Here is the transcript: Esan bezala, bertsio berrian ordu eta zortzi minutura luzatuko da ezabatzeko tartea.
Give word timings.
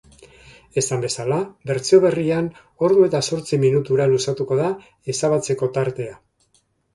Esan 0.81 1.01
bezala, 1.01 1.35
bertsio 1.71 1.99
berrian 2.05 2.47
ordu 2.87 3.03
eta 3.09 3.21
zortzi 3.27 3.61
minutura 3.65 4.09
luzatuko 4.15 4.59
da 4.63 4.71
ezabatzeko 5.15 5.71
tartea. 5.79 6.19